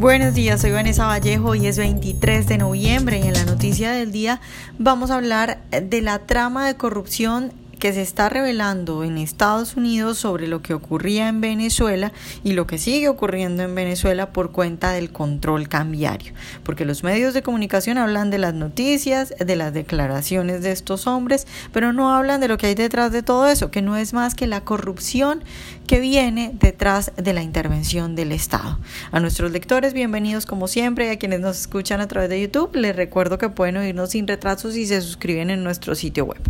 Buenos 0.00 0.32
días, 0.32 0.62
soy 0.62 0.70
Vanessa 0.70 1.04
Vallejo 1.04 1.54
y 1.54 1.66
es 1.66 1.76
23 1.76 2.46
de 2.46 2.56
noviembre 2.56 3.18
y 3.18 3.28
en 3.28 3.34
la 3.34 3.44
noticia 3.44 3.92
del 3.92 4.12
día 4.12 4.40
vamos 4.78 5.10
a 5.10 5.16
hablar 5.16 5.60
de 5.70 6.00
la 6.00 6.20
trama 6.20 6.66
de 6.66 6.74
corrupción 6.74 7.52
que 7.80 7.92
se 7.92 8.02
está 8.02 8.28
revelando 8.28 9.02
en 9.02 9.18
Estados 9.18 9.74
Unidos 9.74 10.18
sobre 10.18 10.46
lo 10.46 10.62
que 10.62 10.74
ocurría 10.74 11.28
en 11.28 11.40
Venezuela 11.40 12.12
y 12.44 12.52
lo 12.52 12.66
que 12.66 12.78
sigue 12.78 13.08
ocurriendo 13.08 13.62
en 13.62 13.74
Venezuela 13.74 14.32
por 14.32 14.52
cuenta 14.52 14.92
del 14.92 15.10
control 15.10 15.68
cambiario. 15.68 16.32
Porque 16.62 16.84
los 16.84 17.02
medios 17.02 17.34
de 17.34 17.42
comunicación 17.42 17.98
hablan 17.98 18.30
de 18.30 18.38
las 18.38 18.54
noticias, 18.54 19.34
de 19.38 19.56
las 19.56 19.72
declaraciones 19.72 20.62
de 20.62 20.72
estos 20.72 21.06
hombres, 21.06 21.46
pero 21.72 21.92
no 21.92 22.14
hablan 22.14 22.40
de 22.40 22.48
lo 22.48 22.58
que 22.58 22.68
hay 22.68 22.74
detrás 22.74 23.10
de 23.12 23.22
todo 23.22 23.48
eso, 23.48 23.70
que 23.70 23.82
no 23.82 23.96
es 23.96 24.12
más 24.12 24.34
que 24.34 24.46
la 24.46 24.60
corrupción 24.60 25.42
que 25.86 26.00
viene 26.00 26.52
detrás 26.60 27.12
de 27.16 27.32
la 27.32 27.42
intervención 27.42 28.14
del 28.14 28.32
Estado. 28.32 28.78
A 29.10 29.20
nuestros 29.20 29.50
lectores, 29.52 29.94
bienvenidos 29.94 30.44
como 30.44 30.68
siempre, 30.68 31.06
y 31.06 31.10
a 31.10 31.18
quienes 31.18 31.40
nos 31.40 31.58
escuchan 31.58 32.00
a 32.02 32.08
través 32.08 32.28
de 32.28 32.42
YouTube, 32.42 32.76
les 32.76 32.94
recuerdo 32.94 33.38
que 33.38 33.48
pueden 33.48 33.78
oírnos 33.78 34.10
sin 34.10 34.28
retrasos 34.28 34.74
si 34.74 34.86
se 34.86 35.00
suscriben 35.00 35.48
en 35.48 35.64
nuestro 35.64 35.94
sitio 35.94 36.26
web. 36.26 36.40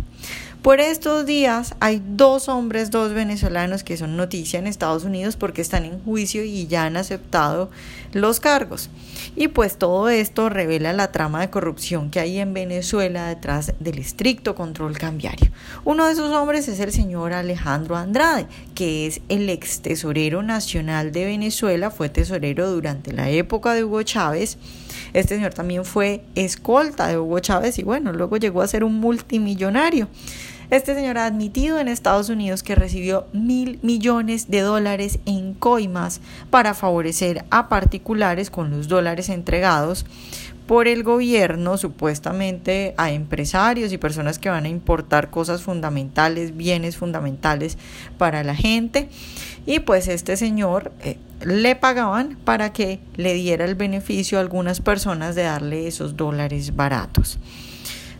Por 0.61 0.79
estos 0.79 1.25
días 1.25 1.73
hay 1.79 2.03
dos 2.05 2.47
hombres, 2.47 2.91
dos 2.91 3.15
venezolanos 3.15 3.83
que 3.83 3.97
son 3.97 4.15
noticia 4.15 4.59
en 4.59 4.67
Estados 4.67 5.03
Unidos 5.03 5.35
porque 5.35 5.59
están 5.59 5.85
en 5.85 5.99
juicio 6.03 6.43
y 6.43 6.67
ya 6.67 6.85
han 6.85 6.97
aceptado 6.97 7.71
los 8.13 8.39
cargos. 8.39 8.91
Y 9.35 9.47
pues 9.47 9.77
todo 9.77 10.09
esto 10.09 10.49
revela 10.49 10.93
la 10.93 11.11
trama 11.11 11.41
de 11.41 11.49
corrupción 11.49 12.11
que 12.11 12.19
hay 12.19 12.37
en 12.37 12.53
Venezuela 12.53 13.25
detrás 13.25 13.73
del 13.79 13.97
estricto 13.97 14.53
control 14.53 14.99
cambiario. 14.99 15.49
Uno 15.83 16.05
de 16.05 16.13
esos 16.13 16.31
hombres 16.31 16.67
es 16.67 16.79
el 16.79 16.91
señor 16.91 17.33
Alejandro 17.33 17.97
Andrade, 17.97 18.45
que 18.75 19.07
es 19.07 19.21
el 19.29 19.49
ex 19.49 19.81
tesorero 19.81 20.43
nacional 20.43 21.11
de 21.11 21.25
Venezuela, 21.25 21.89
fue 21.89 22.09
tesorero 22.09 22.69
durante 22.69 23.13
la 23.13 23.31
época 23.31 23.73
de 23.73 23.83
Hugo 23.83 24.03
Chávez. 24.03 24.59
Este 25.13 25.35
señor 25.35 25.55
también 25.55 25.85
fue 25.85 26.23
escolta 26.35 27.07
de 27.07 27.17
Hugo 27.17 27.39
Chávez 27.39 27.79
y 27.79 27.83
bueno, 27.83 28.13
luego 28.13 28.37
llegó 28.37 28.61
a 28.61 28.67
ser 28.67 28.83
un 28.83 28.99
multimillonario. 28.99 30.07
Este 30.71 30.95
señor 30.95 31.17
ha 31.17 31.25
admitido 31.25 31.79
en 31.79 31.89
Estados 31.89 32.29
Unidos 32.29 32.63
que 32.63 32.75
recibió 32.75 33.27
mil 33.33 33.77
millones 33.81 34.49
de 34.49 34.61
dólares 34.61 35.19
en 35.25 35.53
coimas 35.53 36.21
para 36.49 36.73
favorecer 36.73 37.43
a 37.49 37.67
particulares 37.67 38.49
con 38.49 38.71
los 38.71 38.87
dólares 38.87 39.27
entregados 39.27 40.05
por 40.67 40.87
el 40.87 41.03
gobierno 41.03 41.77
supuestamente 41.77 42.93
a 42.95 43.11
empresarios 43.11 43.91
y 43.91 43.97
personas 43.97 44.39
que 44.39 44.47
van 44.47 44.63
a 44.63 44.69
importar 44.69 45.29
cosas 45.29 45.61
fundamentales, 45.61 46.55
bienes 46.55 46.95
fundamentales 46.95 47.77
para 48.17 48.45
la 48.45 48.55
gente. 48.55 49.09
Y 49.65 49.79
pues 49.79 50.07
este 50.07 50.37
señor 50.37 50.93
eh, 51.01 51.17
le 51.43 51.75
pagaban 51.75 52.37
para 52.45 52.71
que 52.71 53.01
le 53.17 53.33
diera 53.33 53.65
el 53.65 53.75
beneficio 53.75 54.37
a 54.37 54.41
algunas 54.41 54.79
personas 54.79 55.35
de 55.35 55.43
darle 55.43 55.87
esos 55.87 56.15
dólares 56.15 56.77
baratos. 56.77 57.39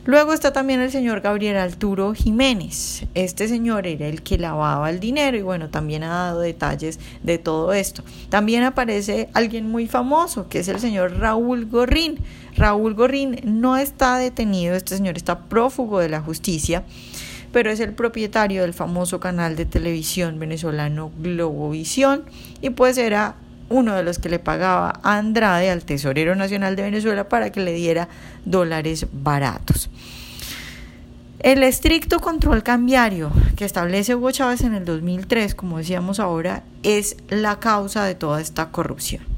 Luego 0.03 0.33
está 0.33 0.51
también 0.51 0.81
el 0.81 0.89
señor 0.89 1.21
Gabriel 1.21 1.57
Arturo 1.57 2.15
Jiménez. 2.15 3.05
Este 3.13 3.47
señor 3.47 3.85
era 3.85 4.07
el 4.07 4.23
que 4.23 4.39
lavaba 4.39 4.89
el 4.89 4.99
dinero 4.99 5.37
y 5.37 5.43
bueno, 5.43 5.69
también 5.69 6.01
ha 6.01 6.09
dado 6.09 6.39
detalles 6.39 6.99
de 7.21 7.37
todo 7.37 7.71
esto. 7.71 8.03
También 8.29 8.63
aparece 8.63 9.29
alguien 9.33 9.69
muy 9.69 9.87
famoso, 9.87 10.49
que 10.49 10.59
es 10.59 10.67
el 10.69 10.79
señor 10.79 11.19
Raúl 11.19 11.67
Gorrín. 11.67 12.17
Raúl 12.57 12.95
Gorrín 12.95 13.41
no 13.43 13.77
está 13.77 14.17
detenido, 14.17 14.75
este 14.75 14.97
señor 14.97 15.17
está 15.17 15.41
prófugo 15.41 15.99
de 15.99 16.09
la 16.09 16.21
justicia 16.21 16.83
pero 17.51 17.69
es 17.69 17.81
el 17.81 17.93
propietario 17.93 18.61
del 18.61 18.73
famoso 18.73 19.19
canal 19.19 19.57
de 19.57 19.65
televisión 19.65 20.39
venezolano 20.39 21.11
Globovisión 21.19 22.23
y 22.61 22.69
pues 22.69 22.97
era 22.97 23.35
uno 23.71 23.95
de 23.95 24.03
los 24.03 24.19
que 24.19 24.29
le 24.29 24.39
pagaba 24.39 24.99
a 25.01 25.17
Andrade, 25.17 25.71
al 25.71 25.83
Tesorero 25.83 26.35
Nacional 26.35 26.75
de 26.75 26.83
Venezuela, 26.83 27.27
para 27.29 27.51
que 27.51 27.61
le 27.61 27.73
diera 27.73 28.07
dólares 28.45 29.07
baratos. 29.11 29.89
El 31.39 31.63
estricto 31.63 32.19
control 32.19 32.61
cambiario 32.61 33.31
que 33.55 33.65
establece 33.65 34.13
Hugo 34.13 34.29
Chávez 34.29 34.61
en 34.61 34.75
el 34.75 34.85
2003, 34.85 35.55
como 35.55 35.79
decíamos 35.79 36.19
ahora, 36.19 36.63
es 36.83 37.17
la 37.29 37.59
causa 37.59 38.03
de 38.03 38.13
toda 38.13 38.39
esta 38.41 38.69
corrupción. 38.69 39.30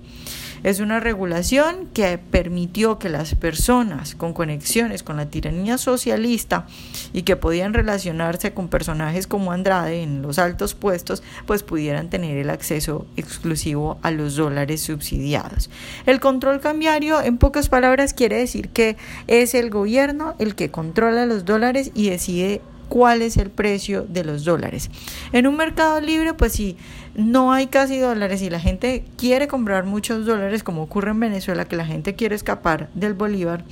Es 0.64 0.80
una 0.80 1.02
regulación 1.02 1.90
que 1.94 2.18
permitió 2.18 2.98
que 2.98 3.10
las 3.10 3.36
personas 3.36 4.16
con 4.16 4.34
conexiones 4.34 5.04
con 5.04 5.18
la 5.18 5.26
tiranía 5.26 5.78
socialista 5.78 6.68
y 7.12 7.24
que 7.24 7.36
podían 7.36 7.74
relacionarse 7.74 8.54
con 8.54 8.70
personajes 8.70 9.28
como 9.28 9.52
Andrade 9.52 10.02
en 10.02 10.22
los 10.22 10.40
altos 10.40 10.74
puestos, 10.74 11.22
pues 11.46 11.64
pudieran 11.64 12.10
tener 12.10 12.38
el 12.38 12.50
acceso 12.50 13.06
exclusivo 13.18 13.98
a 14.02 14.12
los 14.12 14.36
dólares 14.36 14.82
subsidiados. 14.82 15.70
El 16.06 16.20
control 16.20 16.62
cambiario, 16.62 17.22
en 17.22 17.38
pocas 17.38 17.68
palabras, 17.68 18.14
quiere 18.14 18.38
decir 18.38 18.70
que 18.70 18.96
es 19.28 19.54
el 19.56 19.70
gobierno 19.70 20.36
el 20.40 20.56
que 20.56 20.72
controla 20.72 21.26
los 21.26 21.46
dólares 21.46 21.92
y 21.94 22.10
decide 22.10 22.62
cuál 22.90 23.22
es 23.22 23.38
el 23.38 23.50
precio 23.50 24.06
de 24.08 24.24
los 24.24 24.44
dólares. 24.44 24.90
En 25.32 25.48
un 25.48 25.56
mercado 25.58 26.00
libre, 26.02 26.34
pues 26.34 26.54
si 26.54 26.78
no 27.16 27.52
hay 27.52 27.68
casi 27.68 28.00
dólares 28.00 28.42
y 28.42 28.50
la 28.50 28.60
gente 28.60 29.06
quiere 29.18 29.48
comprar 29.48 29.86
muchos 29.86 30.26
dólares, 30.26 30.64
como 30.64 30.84
ocurre 30.84 31.12
en 31.12 31.20
Venezuela, 31.20 31.66
que 31.66 31.76
la 31.76 31.86
gente 31.86 32.16
quiere 32.16 32.36
escapar 32.36 32.90
del 32.94 33.14
bolívar, 33.14 33.64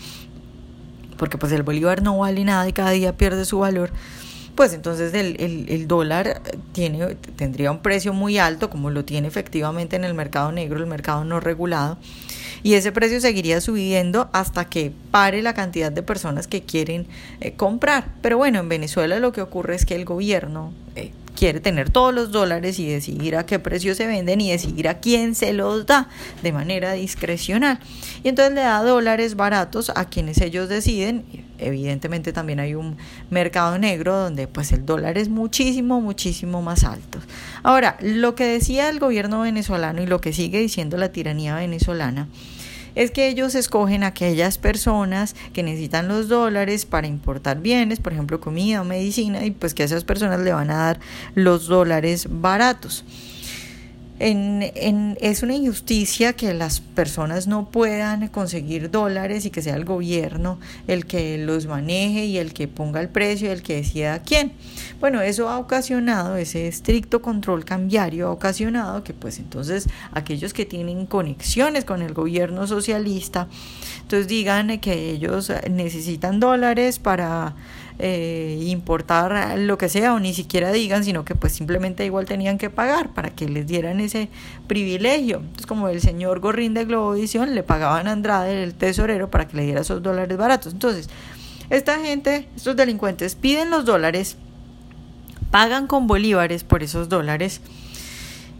porque 1.17 1.38
pues 1.38 1.51
el 1.51 1.63
bolívar 1.63 2.01
no 2.01 2.17
vale 2.17 2.44
nada 2.44 2.67
y 2.67 2.73
cada 2.73 2.91
día 2.91 3.17
pierde 3.17 3.45
su 3.45 3.59
valor, 3.59 3.91
pues 4.55 4.73
entonces 4.73 5.13
el, 5.13 5.38
el, 5.69 5.88
dólar 5.88 6.41
tiene, 6.73 7.16
tendría 7.35 7.71
un 7.71 7.79
precio 7.79 8.13
muy 8.13 8.38
alto, 8.38 8.69
como 8.69 8.89
lo 8.89 9.05
tiene 9.05 9.27
efectivamente 9.27 9.95
en 9.95 10.03
el 10.03 10.13
mercado 10.13 10.51
negro, 10.51 10.79
el 10.79 10.88
mercado 10.88 11.23
no 11.23 11.39
regulado 11.39 11.97
y 12.63 12.75
ese 12.75 12.91
precio 12.91 13.19
seguiría 13.19 13.61
subiendo 13.61 14.29
hasta 14.33 14.66
que 14.66 14.91
pare 15.11 15.41
la 15.41 15.53
cantidad 15.53 15.91
de 15.91 16.03
personas 16.03 16.47
que 16.47 16.61
quieren 16.61 17.07
eh, 17.39 17.53
comprar. 17.53 18.07
Pero 18.22 18.38
bueno, 18.38 18.59
en 18.59 18.69
Venezuela 18.69 19.19
lo 19.19 19.31
que 19.31 19.41
ocurre 19.41 19.75
es 19.75 19.85
que 19.85 19.95
el 19.95 20.05
gobierno 20.05 20.73
eh, 20.95 21.11
quiere 21.35 21.59
tener 21.59 21.89
todos 21.89 22.13
los 22.13 22.31
dólares 22.31 22.77
y 22.79 22.88
decidir 22.88 23.35
a 23.35 23.45
qué 23.45 23.59
precio 23.59 23.95
se 23.95 24.07
venden 24.07 24.41
y 24.41 24.51
decidir 24.51 24.88
a 24.88 25.00
quién 25.00 25.35
se 25.35 25.53
los 25.53 25.85
da 25.85 26.09
de 26.44 26.51
manera 26.51 26.94
discrecional. 26.94 27.79
Y 28.23 28.29
entonces 28.29 28.53
le 28.53 28.61
da 28.61 28.83
dólares 28.83 29.35
baratos 29.35 29.91
a 29.95 30.05
quienes 30.05 30.39
ellos 30.41 30.69
deciden. 30.69 31.25
Evidentemente 31.61 32.33
también 32.33 32.59
hay 32.59 32.75
un 32.75 32.97
mercado 33.29 33.77
negro 33.77 34.17
donde 34.17 34.47
pues 34.47 34.72
el 34.72 34.85
dólar 34.85 35.17
es 35.17 35.29
muchísimo, 35.29 36.01
muchísimo 36.01 36.61
más 36.61 36.83
alto. 36.83 37.19
Ahora, 37.63 37.97
lo 38.01 38.35
que 38.35 38.45
decía 38.45 38.89
el 38.89 38.99
gobierno 38.99 39.41
venezolano 39.41 40.01
y 40.01 40.07
lo 40.07 40.21
que 40.21 40.33
sigue 40.33 40.59
diciendo 40.59 40.97
la 40.97 41.11
tiranía 41.11 41.55
venezolana 41.55 42.27
es 42.95 43.11
que 43.11 43.29
ellos 43.29 43.55
escogen 43.55 44.03
aquellas 44.03 44.57
personas 44.57 45.35
que 45.53 45.63
necesitan 45.63 46.07
los 46.07 46.27
dólares 46.27 46.85
para 46.85 47.07
importar 47.07 47.61
bienes, 47.61 48.00
por 48.00 48.13
ejemplo 48.13 48.41
comida 48.41 48.81
o 48.81 48.83
medicina, 48.83 49.45
y 49.45 49.51
pues 49.51 49.73
que 49.73 49.83
a 49.83 49.85
esas 49.85 50.03
personas 50.03 50.39
le 50.41 50.51
van 50.51 50.71
a 50.71 50.77
dar 50.77 51.00
los 51.35 51.67
dólares 51.67 52.27
baratos. 52.29 53.05
En, 54.23 55.17
es 55.19 55.41
una 55.41 55.55
injusticia 55.55 56.33
que 56.33 56.53
las 56.53 56.79
personas 56.79 57.47
no 57.47 57.71
puedan 57.71 58.27
conseguir 58.27 58.91
dólares 58.91 59.47
y 59.47 59.49
que 59.49 59.63
sea 59.63 59.75
el 59.75 59.83
gobierno 59.83 60.59
el 60.87 61.07
que 61.07 61.39
los 61.39 61.65
maneje 61.65 62.25
y 62.25 62.37
el 62.37 62.53
que 62.53 62.67
ponga 62.67 63.01
el 63.01 63.09
precio 63.09 63.47
y 63.47 63.51
el 63.51 63.63
que 63.63 63.77
decida 63.77 64.21
quién. 64.21 64.53
Bueno, 64.99 65.21
eso 65.21 65.49
ha 65.49 65.57
ocasionado, 65.57 66.35
ese 66.35 66.67
estricto 66.67 67.23
control 67.23 67.65
cambiario 67.65 68.27
ha 68.27 68.31
ocasionado 68.31 69.03
que 69.03 69.15
pues 69.15 69.39
entonces 69.39 69.89
aquellos 70.11 70.53
que 70.53 70.65
tienen 70.65 71.07
conexiones 71.07 71.83
con 71.83 72.03
el 72.03 72.13
gobierno 72.13 72.67
socialista, 72.67 73.47
entonces 74.01 74.27
digan 74.27 74.79
que 74.79 75.09
ellos 75.09 75.51
necesitan 75.67 76.39
dólares 76.39 76.99
para 76.99 77.55
eh, 78.00 78.57
importar 78.68 79.57
lo 79.59 79.78
que 79.78 79.90
sea 79.90 80.13
o 80.13 80.19
ni 80.19 80.34
siquiera 80.34 80.72
digan, 80.72 81.03
sino 81.03 81.25
que 81.25 81.35
pues 81.35 81.53
simplemente 81.53 82.06
igual 82.06 82.25
tenían 82.25 82.57
que 82.57 82.69
pagar 82.69 83.13
para 83.13 83.29
que 83.31 83.47
les 83.47 83.68
dieran 83.68 84.00
ese 84.00 84.29
privilegio. 84.68 85.38
Entonces 85.38 85.66
como 85.66 85.88
el 85.88 86.01
señor 86.01 86.40
Gorrín 86.40 86.74
de 86.74 86.85
Globovisión 86.85 87.56
le 87.56 87.63
pagaban 87.63 88.07
a 88.07 88.13
Andrade, 88.13 88.63
el 88.63 88.74
tesorero, 88.74 89.30
para 89.30 89.48
que 89.48 89.57
le 89.57 89.63
diera 89.63 89.81
esos 89.81 90.01
dólares 90.01 90.38
baratos. 90.38 90.74
Entonces, 90.74 91.10
esta 91.69 92.00
gente, 92.00 92.48
estos 92.56 92.75
delincuentes 92.75 93.36
piden 93.36 93.69
los 93.69 93.86
dólares, 93.86 94.38
pagan 95.51 95.88
con 95.88 96.07
bolívares 96.07 96.63
por 96.63 96.83
esos 96.83 97.07
dólares 97.10 97.62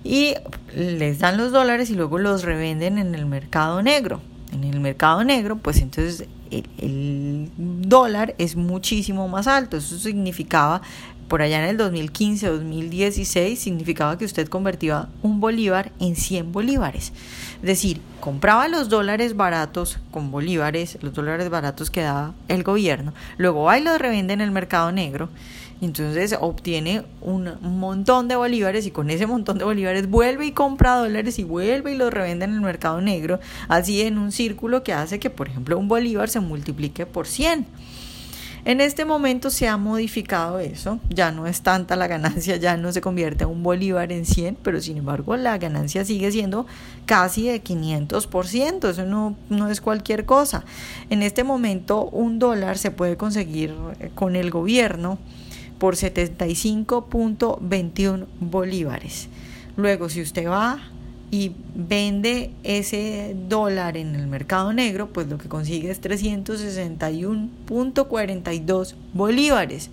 y 0.04 0.36
les 0.76 1.20
dan 1.20 1.38
los 1.38 1.52
dólares 1.52 1.90
y 1.90 1.96
luego 1.96 2.18
los 2.18 2.44
revenden 2.44 2.98
en 2.98 3.16
el 3.16 3.26
mercado 3.26 3.82
negro. 3.82 4.22
En 4.52 4.64
el 4.64 4.80
mercado 4.80 5.24
negro, 5.24 5.58
pues 5.58 5.82
entonces 5.82 6.28
el, 6.52 7.50
dólar 7.58 8.36
es 8.38 8.56
muchísimo 8.56 9.28
más 9.28 9.48
alto. 9.48 9.78
Eso 9.78 9.98
significaba 9.98 10.82
por 11.28 11.42
allá 11.42 11.64
en 11.64 11.70
el 11.70 11.78
2015 11.78 12.46
2016 12.46 13.58
significaba 13.58 14.18
que 14.18 14.26
usted 14.26 14.50
convertía 14.50 15.08
un 15.24 15.40
bolívar 15.40 15.94
en 16.00 16.18
100 16.18 16.52
bolívares. 16.52 17.14
Es 17.62 17.68
decir, 17.68 18.02
compraba 18.20 18.68
los 18.68 18.90
dólares 18.90 19.38
baratos 19.38 19.98
con 20.12 20.30
bolívares, 20.30 20.98
los 21.02 21.14
dólares 21.14 21.50
baratos 21.50 21.90
que 21.90 22.02
daba 22.02 22.34
el 22.50 22.64
gobierno, 22.64 23.14
luego 23.38 23.64
va 23.64 23.80
los 23.80 23.98
revende 23.98 24.34
en 24.34 24.42
el 24.42 24.52
mercado 24.52 24.92
negro 24.92 25.30
entonces 25.88 26.36
obtiene 26.40 27.04
un 27.22 27.50
montón 27.62 28.28
de 28.28 28.36
bolívares 28.36 28.86
y 28.86 28.92
con 28.92 29.10
ese 29.10 29.26
montón 29.26 29.58
de 29.58 29.66
bolívares 29.66 30.08
vuelve 30.10 30.46
y 30.46 30.52
compra 30.52 30.96
dólares 30.96 31.40
y 31.40 31.44
vuelve 31.44 31.94
y 31.94 31.98
los 31.98 32.14
revende 32.14 32.46
en 32.46 32.54
el 32.54 32.62
mercado 32.62 33.02
negro, 33.02 33.40
así 33.68 34.02
en 34.02 34.18
un 34.18 34.32
círculo 34.32 34.84
que 34.84 34.94
hace 34.94 35.20
que, 35.20 35.30
por 35.30 35.50
ejemplo, 35.50 35.78
un 35.78 35.88
bolívar 35.88 36.30
se 36.30 36.40
multiplique 36.40 37.06
por 37.06 37.28
100. 37.28 37.66
En 38.64 38.80
este 38.80 39.06
momento 39.06 39.50
se 39.50 39.68
ha 39.68 39.76
modificado 39.78 40.60
eso, 40.60 41.00
ya 41.10 41.32
no 41.32 41.48
es 41.48 41.64
tanta 41.64 41.96
la 41.96 42.06
ganancia, 42.06 42.58
ya 42.58 42.78
no 42.78 42.92
se 42.92 43.02
convierte 43.02 43.44
un 43.46 43.64
bolívar 43.64 44.12
en 44.12 44.24
100, 44.24 44.58
pero 44.62 44.80
sin 44.80 44.98
embargo 44.98 45.36
la 45.36 45.58
ganancia 45.58 46.06
sigue 46.06 46.32
siendo 46.32 46.68
casi 47.08 47.48
de 47.48 47.64
500%, 47.64 48.88
eso 48.88 49.06
no, 49.06 49.36
no 49.50 49.68
es 49.70 49.82
cualquier 49.82 50.26
cosa. 50.26 50.64
En 51.10 51.24
este 51.24 51.44
momento 51.44 52.04
un 52.04 52.38
dólar 52.38 52.78
se 52.78 52.92
puede 52.92 53.18
conseguir 53.18 53.74
con 54.14 54.36
el 54.36 54.52
gobierno 54.52 55.18
por 55.82 55.96
75.21 55.96 58.28
bolívares. 58.40 59.28
Luego, 59.76 60.08
si 60.10 60.22
usted 60.22 60.48
va 60.48 60.80
y 61.32 61.54
vende 61.74 62.52
ese 62.62 63.36
dólar 63.50 63.98
en 63.98 64.14
el 64.14 64.28
mercado 64.28 64.74
negro, 64.74 65.12
pues 65.12 65.28
lo 65.28 65.40
que 65.40 65.50
consigue 65.50 65.90
es 65.90 66.00
361.42 66.00 68.94
bolívares. 69.14 69.90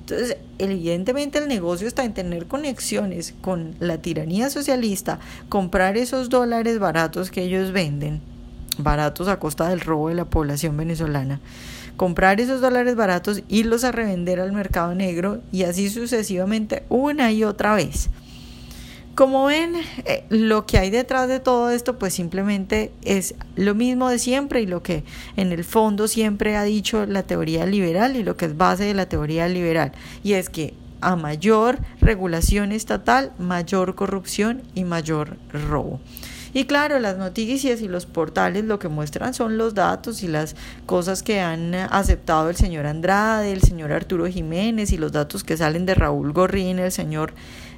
Entonces, 0.00 0.38
evidentemente 0.58 1.38
el 1.38 1.46
negocio 1.46 1.86
está 1.86 2.04
en 2.04 2.14
tener 2.14 2.46
conexiones 2.46 3.32
con 3.40 3.76
la 3.78 3.98
tiranía 3.98 4.50
socialista, 4.50 5.20
comprar 5.48 5.96
esos 5.96 6.30
dólares 6.30 6.80
baratos 6.80 7.30
que 7.30 7.44
ellos 7.44 7.70
venden, 7.70 8.20
baratos 8.78 9.28
a 9.28 9.38
costa 9.38 9.68
del 9.68 9.80
robo 9.80 10.08
de 10.08 10.14
la 10.14 10.24
población 10.24 10.76
venezolana 10.76 11.40
comprar 11.98 12.40
esos 12.40 12.62
dólares 12.62 12.94
baratos, 12.94 13.42
irlos 13.48 13.84
a 13.84 13.92
revender 13.92 14.40
al 14.40 14.52
mercado 14.52 14.94
negro 14.94 15.42
y 15.52 15.64
así 15.64 15.90
sucesivamente 15.90 16.84
una 16.88 17.30
y 17.32 17.44
otra 17.44 17.74
vez. 17.74 18.08
Como 19.14 19.46
ven, 19.46 19.74
eh, 20.04 20.24
lo 20.30 20.64
que 20.64 20.78
hay 20.78 20.90
detrás 20.90 21.26
de 21.26 21.40
todo 21.40 21.70
esto 21.70 21.98
pues 21.98 22.14
simplemente 22.14 22.92
es 23.02 23.34
lo 23.56 23.74
mismo 23.74 24.08
de 24.08 24.20
siempre 24.20 24.62
y 24.62 24.66
lo 24.66 24.82
que 24.82 25.02
en 25.36 25.50
el 25.50 25.64
fondo 25.64 26.06
siempre 26.06 26.56
ha 26.56 26.62
dicho 26.62 27.04
la 27.04 27.24
teoría 27.24 27.66
liberal 27.66 28.14
y 28.14 28.22
lo 28.22 28.36
que 28.36 28.46
es 28.46 28.56
base 28.56 28.84
de 28.84 28.94
la 28.94 29.08
teoría 29.08 29.48
liberal. 29.48 29.90
Y 30.22 30.34
es 30.34 30.48
que 30.48 30.74
a 31.00 31.16
mayor 31.16 31.80
regulación 32.00 32.70
estatal, 32.70 33.32
mayor 33.38 33.96
corrupción 33.96 34.62
y 34.76 34.84
mayor 34.84 35.36
robo. 35.52 35.98
Y 36.52 36.64
claro, 36.64 36.98
las 36.98 37.16
noticias 37.18 37.80
y 37.80 37.88
los 37.88 38.06
portales 38.06 38.64
lo 38.64 38.78
que 38.78 38.88
muestran 38.88 39.34
son 39.34 39.58
los 39.58 39.74
datos 39.74 40.22
y 40.22 40.28
las 40.28 40.56
cosas 40.86 41.22
que 41.22 41.40
han 41.40 41.74
aceptado 41.74 42.50
el 42.50 42.56
señor 42.56 42.86
Andrade, 42.86 43.52
el 43.52 43.62
señor 43.62 43.92
Arturo 43.92 44.26
Jiménez 44.26 44.92
y 44.92 44.98
los 44.98 45.12
datos 45.12 45.44
que 45.44 45.56
salen 45.56 45.86
de 45.86 45.94
Raúl 45.94 46.32
Gorrín, 46.32 46.78
el 46.78 46.92
señor 46.92 47.34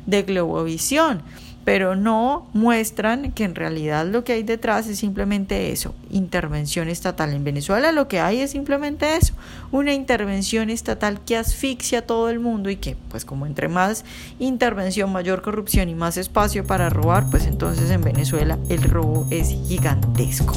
de 0.07 0.23
Globovisión 0.23 1.23
pero 1.65 1.97
no 1.97 2.49
muestran 2.53 3.33
que 3.33 3.45
en 3.45 3.55
realidad 3.55 4.07
lo 4.07 4.25
que 4.25 4.33
hay 4.33 4.43
detrás 4.43 4.87
es 4.87 4.99
simplemente 4.99 5.73
eso, 5.73 5.95
intervención 6.11 6.89
estatal. 6.89 7.33
En 7.33 7.45
Venezuela 7.45 7.93
lo 7.93 8.09
que 8.09 8.21
hay 8.21 8.41
es 8.41 8.53
simplemente 8.53 9.17
eso, 9.17 9.35
una 9.71 9.93
intervención 9.93 10.71
estatal 10.71 11.21
que 11.25 11.37
asfixia 11.37 12.01
a 12.01 12.03
todo 12.03 12.31
el 12.31 12.41
mundo 12.41 12.71
y 12.71 12.77
que, 12.77 12.97
pues 13.11 13.25
como 13.25 13.47
entre 13.47 13.69
más 13.69 14.05
intervención, 14.39 15.13
mayor 15.13 15.43
corrupción 15.43 15.89
y 15.89 15.95
más 15.95 16.17
espacio 16.17 16.67
para 16.67 16.91
robar, 16.91 17.29
pues 17.31 17.47
entonces 17.47 17.91
en 17.91 18.03
Venezuela 18.03 18.59
el 18.69 18.83
robo 18.83 19.27
es 19.31 19.49
gigantesco. 19.69 20.55